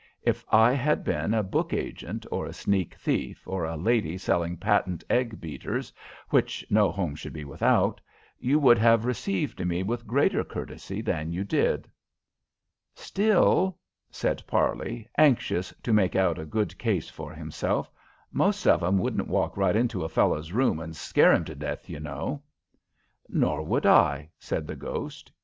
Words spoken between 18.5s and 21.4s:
of 'em wouldn't walk right into a fellow's room and scare